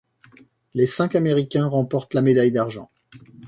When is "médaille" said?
2.23-2.51